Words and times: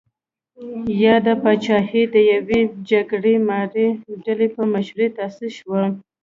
یاده 1.03 1.33
پاچاهي 1.43 2.03
د 2.13 2.15
یوې 2.33 2.61
جګړه 2.89 3.33
مارې 3.49 3.87
ډلې 4.23 4.47
په 4.55 4.61
مشرۍ 4.73 5.07
تاسیس 5.17 5.51
شوه. 5.59 5.81